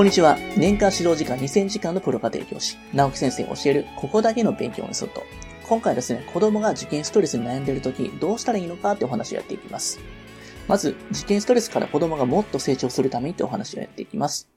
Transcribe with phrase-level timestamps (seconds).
[0.00, 0.38] こんにちは。
[0.56, 5.22] 年間指導時間2000時間のプロ家庭教師、直樹先生が教える、ここだけの勉強メソッド。
[5.68, 10.00] 今回はですね、子供が受験ストレスに悩んでいるとき、どうしたらいいのかってお話をやっていきます。
[10.68, 14.48] まず、受験ストレスから子供がもっと成長するためにってお話をやっていきます。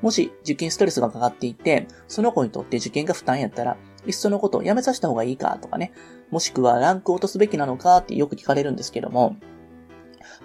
[0.00, 3.76] もし、受験ストレスがかかっていて、その子にとって受験が負担やったら、
[4.06, 5.92] いっそのことをやめさせた方がいいかとかね、
[6.30, 9.36] もしくはランクを落とすべきなのかってよく聞かれるんですけども、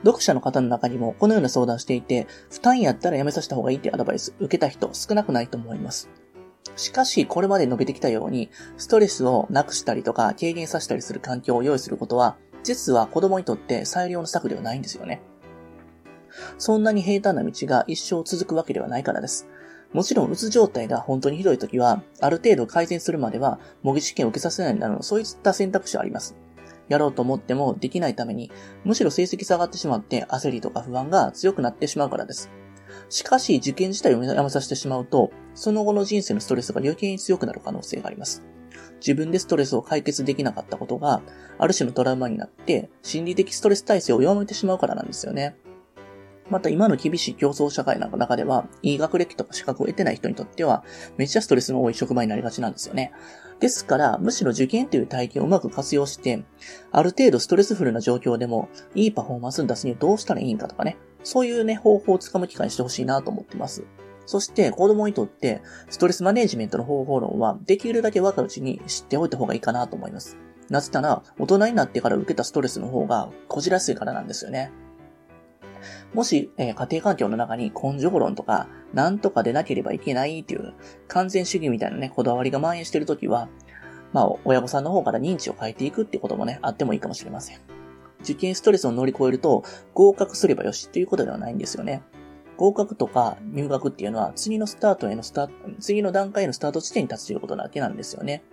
[0.04, 6.10] 読者の方の中にもこのような相談していて、負担やったらやめさせた方がいいってアドバイス受けた人少なくないと思います。
[6.76, 15.22] しかし、これまで述べてきたように、ストレスをなくしたりとか軽減させたりする環境を用意することは、実は子供にとって最良の策ではないんですよね。
[16.58, 19.48] そんなに平坦な道が一生続くわけではないからです。
[19.94, 26.36] もちろん、うつ状態が本当にひどい時は、ある程度改善するまでは、模擬試験を受けさせないなどの、そういった選択肢はあります。
[26.90, 28.52] やろうと思ってもできないために、
[28.84, 32.50] むしろ成績下がってしまって焦りとか不安が強くなってしまうからです。
[33.10, 38.44] しかし、受験自体をやめさせてしまうと、その後の人生のストレスが余計に強くなる可能性があります。
[39.00, 41.22] 自分でストレスを解決できなかったことが、
[41.58, 45.56] ある種のトラウマになって、心理的ストレス耐性を弱めてしまうからなんですよね。
[46.52, 50.84] また今の厳しい競争社会の中では、いい学歴とか資格を得てない人にとっては、
[51.18, 53.14] めっちゃストレスの多い職場になりがちなんですよね。
[53.60, 56.44] ですから、むしろ受験という体験をうまく活用して、
[56.92, 63.84] ある程度ストレスフルな状況でも、いいパフォーマンスに出すにはどうしたらいいんかとかね、そういうね、方法をつかむ機会にしてほしいなと思ってます。
[64.26, 70.38] そして子供にとってストレスマネジメントの方法論はできるだけ若いうちに知っておいた方がいいかなと思います。
[70.70, 74.72] なぜなら大人になってから受けたストレスの方がこじらせいからなんですよね。
[76.14, 80.74] もし、えー、家庭環境の中に根性論とか、なんとかでなければいけないっていう
[81.08, 83.50] 完全主義みたいなね、こだわりが蔓延しているときは、
[84.12, 87.60] まあ、親御さんの方から認知を変えていくってこともね、あってもいいかもしれません。
[88.22, 92.04] 受験ストレスを乗り越えると、合格すればよしっていうことではないんですよね。
[92.58, 98.44] 合格とか入学っていうのは次のスタートへのスタート、次の段階へのスタート地点に立つということだけなんですよね。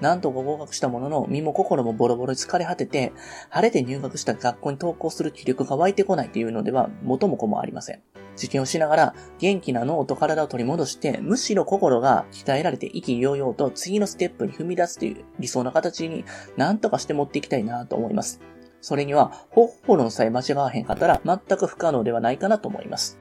[0.00, 3.12] なんとか合格したものの、身も心もボロボロに疲れ果てて、
[3.48, 8.02] 晴れて入学した学校に登校する気力が湧いてこないというのでは、元も子もありません。
[8.36, 16.24] 受験をしながら、元気な脳と体を取り戻して、むしろ心が鍛えられて意気揚々と次のステップに踏み出すという理想の形に
[16.56, 18.40] 何とかして持っていきたいなと思います。
[18.82, 23.18] それには、方法論さえ間違わへんかったら全く不可能ではないかなと思います。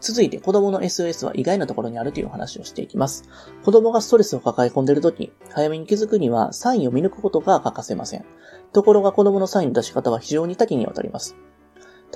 [0.00, 3.28] 続いて子供の SOS は意外なところにあるという話をしていきます。
[3.64, 8.24] 子供がストレスを抱え込んでいるとき、早めに気づくにはサインを見抜くことが欠かせません。
[8.72, 11.36] ところが子供のサインの出し方は非常に多岐にわたります。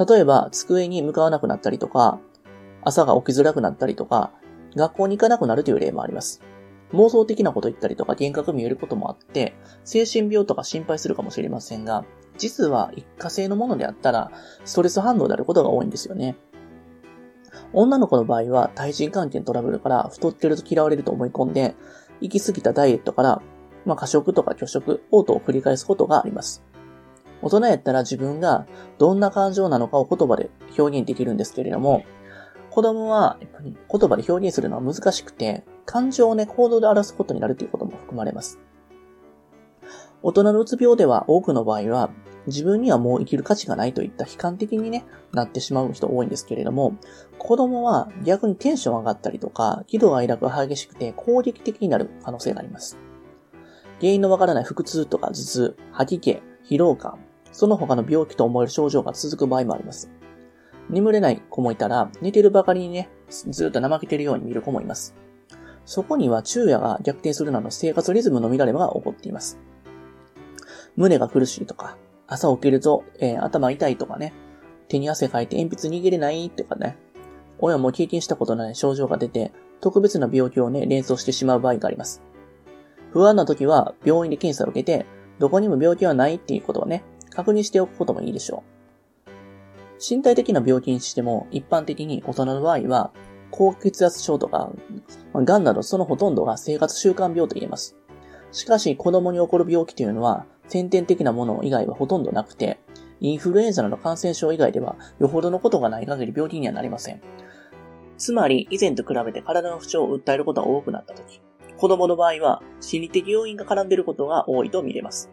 [0.09, 2.21] 例えば、机に向かわなくなったりとか、
[2.83, 4.33] 朝が起きづらくなったりとか、
[4.77, 6.41] 学校に行かなくなるという例もあります。
[6.93, 9.55] 妄想的なこと言ったりとか幻覚見えることもあって、
[9.85, 12.05] 精神病とか心配するかもしれませんが、
[12.39, 14.31] 実は一過性のものであったら、
[14.65, 16.37] ストレス反応であることが多いんですよね。
[17.73, 21.75] 女の子の場合は対人関係のトラブルから太ってると嫌われると思い込んで、
[22.21, 23.43] 行き過ぎたダイエットから、
[23.85, 26.63] まあ、過食とか拒食、嘔吐を繰り返すことがあります。
[27.43, 28.67] 大人やったら自分が
[28.99, 32.05] どんな感情なのかを言葉で表現できるんですけれども、
[32.71, 33.75] 子供は言
[34.09, 38.59] 葉で表現するのは難しくて、感情をね、行動で表すことになるということも含まれます。
[40.23, 42.11] 大人のうつ病では多くの場合は、
[42.47, 46.97] 自分にはもう生きる価値がないといった悲観的にね、なってしまう人多いんですけれども、
[47.39, 52.99] 子供は逆にテンション上がったりとか、喜怒哀楽が激しくて攻撃的になる可能性があります。
[54.01, 57.19] 原因のわからない腹痛とか頭痛、吐き気、疲労感、
[57.53, 60.11] その他の病気と思える症状が続く場合もあります。
[60.91, 65.15] 眠れない子もいたら、寝てるばかりにね、ずっと怠けてるように見る子もいます。
[65.85, 69.59] そこには昼夜が逆転するなど生活リズムの乱れが起こっています。
[70.97, 71.97] 胸が苦しいとか、
[72.33, 74.33] 朝起きると、えー、頭痛いとかね、
[74.89, 76.97] 手に汗かいて鉛筆握れないとかね、
[77.59, 82.23] 親も経験したことない症状が出て、特別な病気をね、連想してしまう場合があります。
[83.13, 85.07] 不安な時は病院で検査を受けて、
[85.39, 88.63] どこにも病気はないっていうことをね、確認しておくこともいいでしょ
[89.27, 89.31] う。
[90.01, 93.13] 身体的な病気にしても、一般的に大人の場合は、
[93.51, 94.73] 高血圧症とか、
[95.35, 97.97] 癌などそのほとんどが生活習慣病と言えます。
[98.51, 102.79] しかし、子供に起こる病気というのは、先天的なもの以外はほとんどなくて、
[103.21, 107.21] インフルエンザなど感染症以外では、よほどのことがない限り病気にはなりません。
[108.19, 111.41] つまり、以前と比べて体の不調を訴えることが多くなったとき、
[111.77, 115.31] 子供の場合は、心理的要因が絡んでいることが多いと見れます。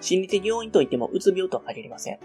[0.00, 2.18] 心理的要因といっても、うつ病とは限りません。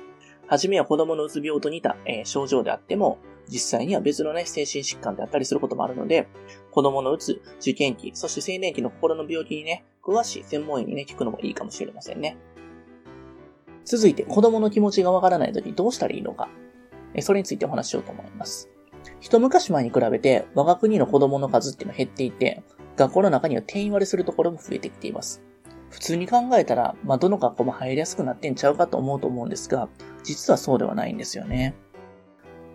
[0.48, 3.20] はじめは子供のうつ病と似た、えー、症状であっても、
[3.50, 6.28] 実際には別のね、精神疾患であったりすることもあるので、
[6.72, 12.38] 子供のうつ、受験期、そして青年期の心の病気にね、詳しい専門医にね、聞くのもいいかもしれませんね。
[13.86, 16.50] 続いて、子供の気持ちがわからないときどうしたらいいのか。
[17.20, 18.70] それについてお話ししようと思います。
[19.20, 22.64] 一昔前に比べて我が国の子供の数っていうのは減っていて、
[22.96, 25.42] 学校の中には定員割れするところも増えてきています。
[25.90, 29.90] 普通に考えたら、まあ、どの学校も入りやすくなってんちゃうかと思うと思うんですが、
[30.24, 31.76] 実はそうではないんですよね。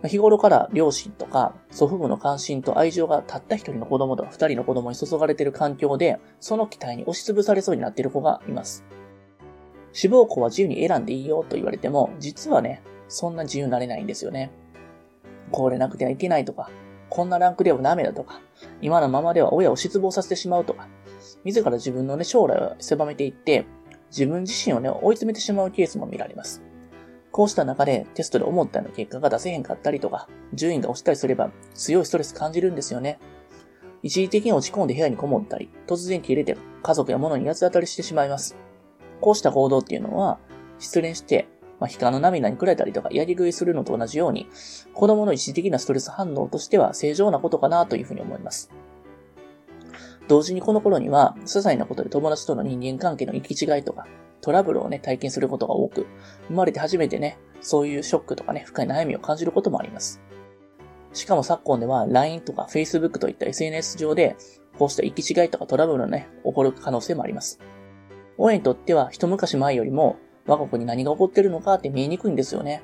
[0.05, 8.83] 日頃から両親とか祖父母の関心と愛情がたった一人の子供とか二人の子供に注がれている環境で、その期待に押しつぶされそうになっている子がいます。
[9.93, 14.51] 志望校は自由に選んでいいよと言われても、実はね、そんな自由になれないんですよね。
[15.51, 16.69] これなくてはいけないとか、
[17.09, 18.41] こんなランクではダメだとか、
[18.81, 20.87] 今のままでは親を失望させてしまうとか、
[21.43, 23.65] 自ら自分のね、将来を狭めていって、
[24.11, 26.61] 自分自身をね、追い詰めてしまうケースも見られます。
[27.31, 33.19] こうした中でテストで思ったような結果が出せへんかったりとか、順位が落ちたりすれば強いストレス感じるんですよね。
[34.03, 38.55] 一時的に落ち込んで部屋にこもったり、突然切れて家族や物に八つ当たりしてしまいます。
[39.21, 40.39] こうした行動っていうのは、
[40.79, 41.47] 失恋して、
[41.79, 44.47] まあ、悲観の涙にくれたりとか、やり食いするのと同じように、
[44.93, 48.71] 子供の一時的なストレス反応としては正常なことかなというふうに思います。
[50.27, 54.07] 同時にこの頃には、些細なことで友達との人間関係の行き違いとか、
[54.41, 56.07] トラブルをね、体験することが多く、
[56.47, 60.21] 生まれて初めてね、そういうショックとかね、深い悩みを感じることもあります。
[61.13, 64.35] しかも昨今では LINE とか Facebook といった SNS 上で、
[64.77, 67.59] こうした行き違いとかトラブルのね、起こる可能性もあります。
[68.37, 72.83] 親にとっては一昔前よりも我が子に何が起こってるのかって見えにくいんですよね。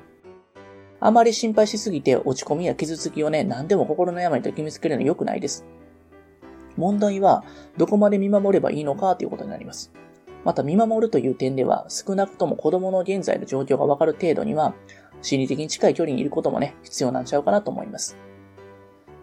[1.00, 5.64] あまり心配しすぎて落ち込みや傷つきをね、何でも心の病と決めつけるのは良くないです。
[6.76, 7.44] 問題は、
[7.76, 9.92] どこまで見守ればいいのかということになります。
[10.44, 14.74] また見守るという点では、少なくとも子供の現在の状況がわかる程度には、
[15.22, 18.16] 心理的に近い距離にいることもね、必要なんちゃうかなと思います。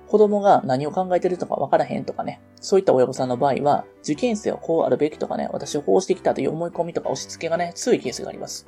[0.08, 8.68] 子供が何を考えてるとか分からへんとかね、そういった親御さんの場合は、受験生はこうあるべきとかね、私をこうしてきたという思い込みとか押し付けがね、強いケースがあります。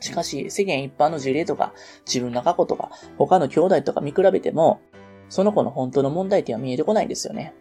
[0.00, 1.72] しかし、世間一般の事例とか、
[2.06, 4.80] 自分の過去とか、他の兄弟とか見比べても、
[5.28, 7.54] その子の本当の問題点は見えてこないんですよね。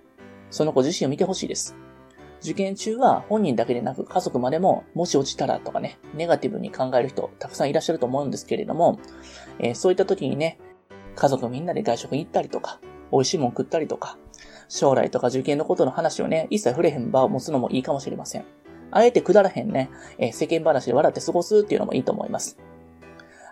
[0.50, 1.75] その子自身を見てほしいです。
[2.41, 9.00] 受験中は本人だけでなく家族までも、もし落ちたらとかね、ネガティブに考える人たくさんいらっしゃると思うんですけれども、
[9.59, 10.59] えー、そういった時にね、
[11.15, 12.80] 家族みんなで外食に行ったりとか、
[13.12, 14.18] 美味しいもん食ったりとか、
[14.69, 18.45] 将来とか受験のことの話をね、一切触れへん場を持つのもいいかもしれません。
[18.91, 22.57] あえてくだらへんね、えー、世間話で笑って過ごすっていうのもいいと思います。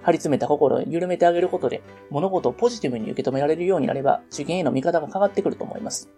[0.03, 6.09] 張り詰めた心を緩めてあげることで、物事をポジティブに受け止められるようになれば、受験への見方が変わってくると思います。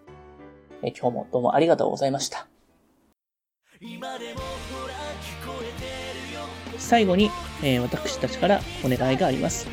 [0.82, 2.48] えー、今日もどうもありがとうございました。
[6.76, 7.30] 最後に、
[7.62, 9.68] えー、私たちからお願いがあります。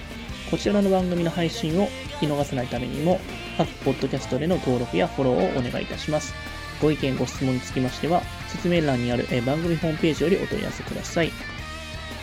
[0.50, 3.20] こちらの番組の配信を聞き逃さないためにも、
[3.58, 6.34] 各ポッドキャストでの登録やフォローをお願いいたします。
[6.82, 11.32] ご意見、ご質問につきましては、説明欄にあるえ番組ホームページよりお問い合わせください。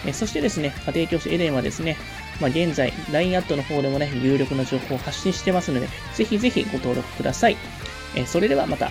[0.07, 1.99] えそしてですね、家庭教師エレンはですね、
[2.41, 7.59] まあ、現在、LINE アットの方でもね、有力な情報を発信してますので、ぜひぜひご登録ください。
[8.17, 8.91] えそれではまた。